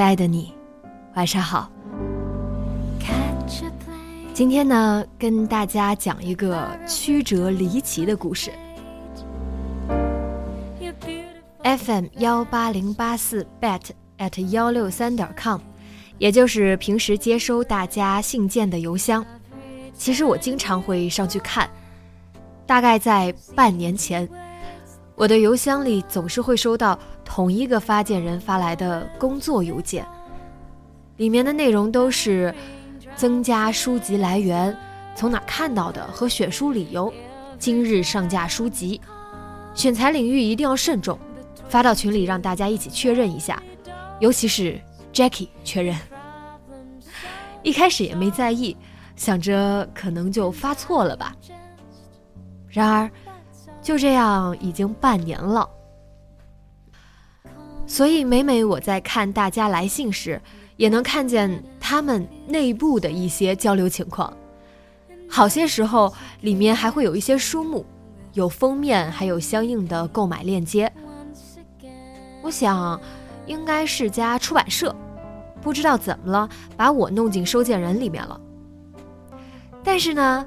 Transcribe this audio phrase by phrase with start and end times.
[0.00, 0.54] 亲爱的你，
[1.14, 1.70] 晚上好。
[4.32, 8.50] 今天呢，跟大家讲一个曲折离奇的故事。
[11.62, 15.60] FM 幺八零八四 bet at 幺六三点 com，
[16.16, 19.22] 也就是平时接收大家信件的邮箱。
[19.92, 21.68] 其实我经常会上去看。
[22.64, 24.26] 大概在半年前，
[25.14, 26.98] 我的邮箱里总是会收到
[27.30, 30.04] 同一个发件人发来的工作邮件，
[31.16, 32.52] 里面的内容都是
[33.14, 34.76] 增加书籍来源、
[35.14, 37.10] 从哪看到的和选书理由、
[37.56, 39.00] 今日上架书籍、
[39.76, 41.16] 选材领域一定要慎重，
[41.68, 43.62] 发到群里让大家一起确认一下，
[44.18, 44.76] 尤其是
[45.12, 45.96] Jackie 确认。
[47.62, 48.76] 一开始也没在意，
[49.14, 51.32] 想着可能就发错了吧。
[52.68, 53.08] 然而，
[53.80, 55.70] 就这样已经半年了。
[57.90, 60.40] 所以每每我在看大家来信时，
[60.76, 64.32] 也能看见他们内部的一些交流情况。
[65.28, 67.84] 好些时候，里面还会有一些书目，
[68.32, 70.90] 有封面，还有相应的购买链接。
[72.42, 73.00] 我想，
[73.46, 74.94] 应该是家出版社，
[75.60, 78.40] 不知道怎么了，把我弄进收件人里面了。
[79.82, 80.46] 但是呢？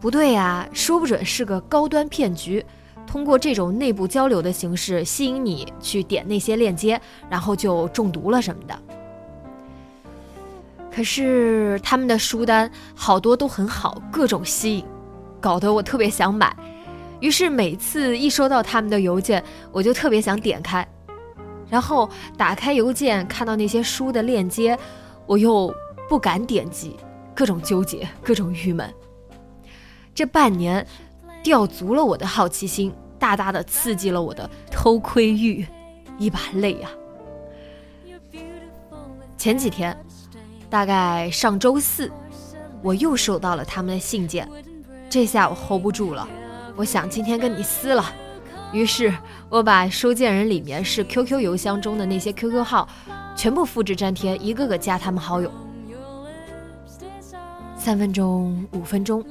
[0.00, 2.64] 不对呀，说不准是个高端骗局，
[3.06, 7.00] 通过这种内部交流的形式吸引你去点那些链接，
[7.30, 8.78] 然后就中毒了什么的。
[10.90, 14.84] 可是他们的书单好多都很好，各种吸引，
[15.40, 16.56] 搞得我特别想买。
[17.20, 20.86] 于是每次一收到他们的邮件，我就特别想点开，
[21.68, 24.78] 然后打开邮件看到那些书的链接，
[25.26, 25.74] 我又
[26.08, 26.96] 不敢点击，
[27.34, 28.92] 各种纠结，各种郁闷。
[30.14, 30.86] 这半年，
[31.44, 35.64] 吊足了我的好奇心，大大的刺激了我的偷窥欲，
[36.18, 36.88] 一把泪呀！
[39.36, 39.94] 前几天，
[40.70, 42.10] 大概上周四，
[42.80, 44.48] 我又收到了他们的信件，
[45.10, 46.26] 这下我 hold 不住了，
[46.76, 48.02] 我想今天跟你撕了。
[48.72, 49.14] 于是，
[49.50, 52.88] 我把收件人里面是 QQ 邮箱中的那些 QQ 号，
[53.36, 55.52] 全部复制粘贴，一个个加他们好友。
[57.76, 59.22] 三分钟，五分钟。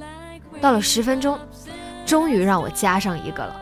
[0.60, 1.36] 到了十分钟，
[2.04, 3.60] 终于让我加上一个了。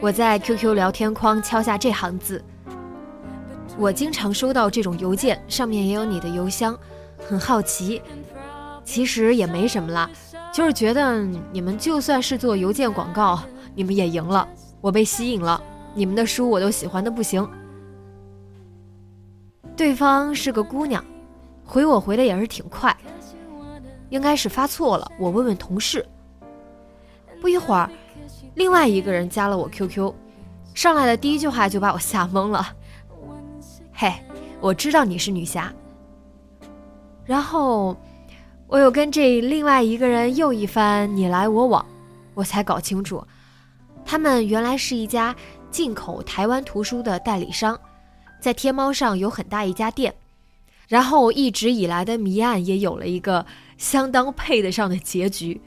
[0.00, 2.42] 我在 QQ 聊天框敲下这行字
[3.78, 6.76] ：“我经常收到这种邮件，上面也有你的邮箱，
[7.28, 8.02] 很好奇。
[8.84, 10.10] 其实也没什么啦，
[10.52, 11.22] 就是觉得
[11.52, 13.40] 你们就算是做邮件广告，
[13.76, 14.48] 你们也赢了。
[14.80, 15.62] 我被吸引了，
[15.94, 17.48] 你们的书我都喜欢的不行。”
[19.76, 21.04] 对方是个姑娘，
[21.64, 22.94] 回我回的也是挺快。
[24.12, 26.06] 应该是发错了，我问问同事。
[27.40, 27.90] 不一会儿，
[28.54, 30.12] 另外一个人加了我 QQ，
[30.74, 32.76] 上来的第一句话就把我吓懵了。
[33.90, 34.12] 嘿，
[34.60, 35.72] 我知道你是女侠。
[37.24, 37.96] 然后，
[38.66, 41.84] 我又跟这另外一个人又一番你来我往，
[42.34, 43.26] 我才搞清楚，
[44.04, 45.34] 他们原来是一家
[45.70, 47.80] 进口台湾图书的代理商，
[48.42, 50.14] 在天猫上有很大一家店。
[50.86, 53.46] 然后一直以来的谜案也有了一个。
[53.82, 55.60] 相当配得上的结局，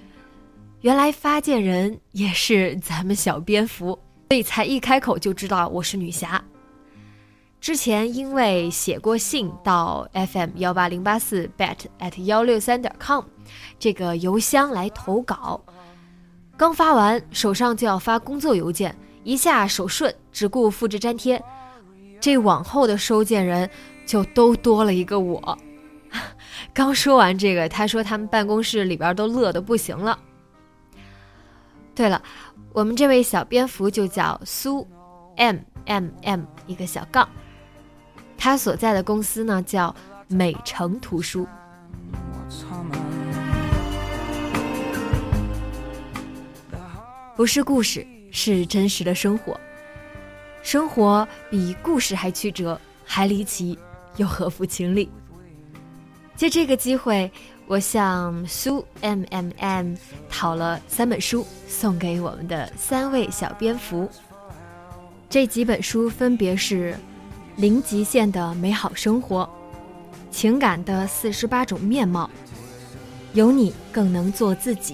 [0.80, 6.42] 原来发件人也是咱们小蝙蝠，所以才一开口就知道我是女侠。
[7.60, 13.26] 之前因为写过信到 FM 幺八零八四 bet at 幺六三点 com
[13.78, 15.62] 这个邮箱来投稿，
[16.56, 18.96] 刚发完手上就要发工作邮件，
[19.26, 21.44] 一下手顺，只顾复制粘贴，
[22.22, 23.70] 这往后的收件人
[24.06, 25.58] 就都多了一个我。
[26.74, 30.18] 刚说完这个，他说他们办公室里边都乐得不行了。
[31.94, 32.22] 对了，
[32.74, 34.86] 我们这位小蝙蝠就叫苏
[35.38, 37.28] M M M 一个小杠，
[38.38, 39.96] 他所在的公司呢叫
[40.28, 41.48] 美城图书。
[47.36, 49.60] 不是故事，是真实的生活。
[50.63, 53.78] 生活比故事还曲折，还离奇，
[54.16, 55.10] 又合乎情理。
[56.36, 57.32] 借这个机会，
[57.66, 59.96] 我向苏 M M M
[60.30, 64.10] 讨了三本书，送给我们的三位小蝙蝠。
[65.30, 66.94] 这几本书分别是
[67.56, 69.44] 《零极限的美好生活》
[70.30, 72.26] 《情感的四十八种面貌》
[73.34, 74.94] 《有你更能做自己》。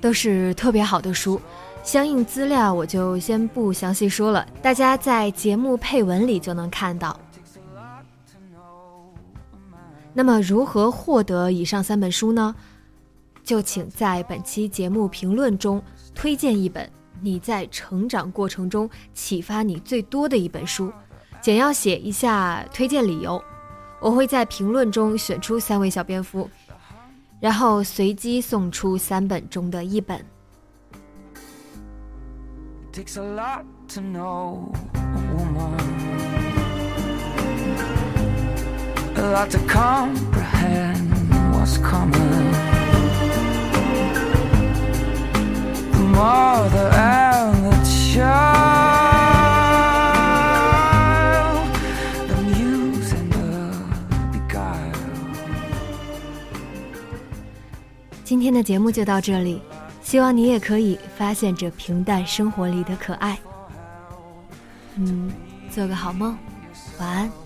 [0.00, 1.40] 都是特别好的书，
[1.82, 7.18] 相应资料我就先不详细说了，大家在节目配文里就能看到。
[10.14, 12.54] 那么如何获得以上三本书呢？
[13.42, 15.82] 就请在本期节目评论中
[16.14, 16.88] 推荐一本
[17.20, 20.90] 你在成长过程中启发你最多的一本书，
[21.42, 23.42] 简要写一下推荐理由，
[24.00, 26.48] 我会在评论中选出三位小蝙蝠。
[27.40, 30.24] 然后随机送出三本中的一本。
[58.24, 59.62] 今天的节目就到这里，
[60.02, 63.38] 希望你也可以发现这平淡生活里的可爱。
[64.96, 65.30] 嗯，
[65.70, 66.36] 做个好梦，
[66.98, 67.43] 晚安。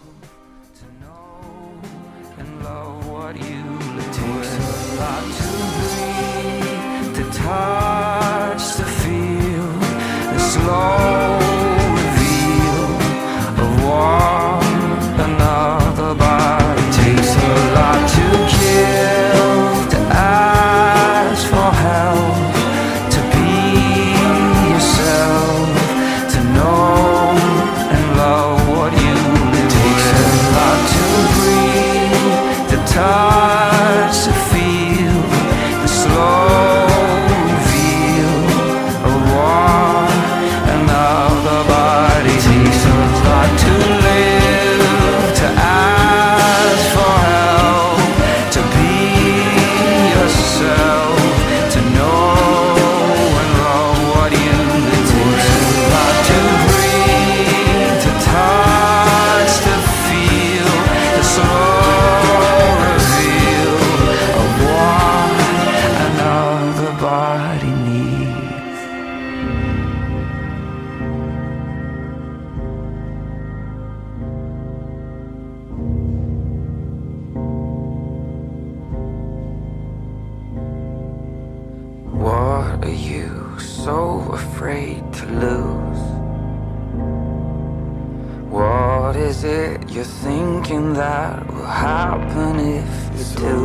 [89.39, 93.61] Is it you're thinking that will happen if you do?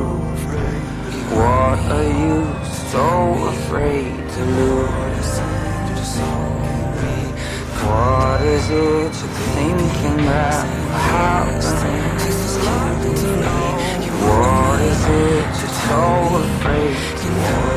[1.40, 2.40] What are you
[2.92, 3.06] so
[3.54, 5.32] afraid to lose?
[7.88, 11.76] What is it you're thinking that will happen?
[14.28, 16.04] What is it you're so
[16.44, 17.73] afraid to lose?